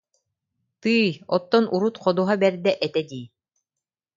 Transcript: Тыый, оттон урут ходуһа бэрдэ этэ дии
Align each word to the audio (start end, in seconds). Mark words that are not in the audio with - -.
Тыый, 0.81 1.09
оттон 1.35 1.65
урут 1.75 1.95
ходуһа 2.03 2.35
бэрдэ 2.41 2.71
этэ 2.85 3.01
дии 3.09 3.25